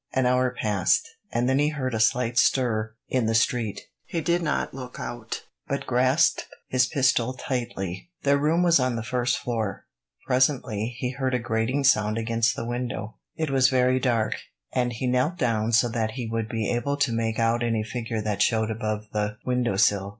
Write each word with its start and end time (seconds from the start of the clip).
An 0.13 0.25
hour 0.25 0.55
passed, 0.59 1.07
and 1.31 1.47
then 1.47 1.59
he 1.59 1.69
heard 1.69 1.93
a 1.93 1.99
slight 1.99 2.35
stir 2.39 2.95
in 3.07 3.27
the 3.27 3.35
street. 3.35 3.81
He 4.03 4.19
did 4.19 4.41
not 4.41 4.73
look 4.73 4.99
out, 4.99 5.43
but 5.67 5.85
grasped 5.85 6.47
his 6.69 6.87
pistol 6.87 7.33
tightly. 7.35 8.09
Their 8.23 8.39
room 8.39 8.63
was 8.63 8.79
on 8.79 8.95
the 8.95 9.03
first 9.03 9.37
floor. 9.37 9.85
Presently, 10.25 10.95
he 10.97 11.11
heard 11.11 11.35
a 11.35 11.39
grating 11.39 11.83
sound 11.83 12.17
against 12.17 12.55
the 12.55 12.65
window. 12.65 13.17
It 13.35 13.51
was 13.51 13.69
very 13.69 13.99
dark, 13.99 14.33
and 14.73 14.91
he 14.91 15.05
knelt 15.05 15.37
down 15.37 15.71
so 15.71 15.87
that 15.89 16.13
he 16.13 16.25
would 16.27 16.49
be 16.49 16.67
able 16.71 16.97
to 16.97 17.13
make 17.13 17.37
out 17.37 17.61
any 17.61 17.83
figure 17.83 18.21
that 18.23 18.41
showed 18.41 18.71
above 18.71 19.05
the 19.13 19.37
windowsill. 19.45 20.09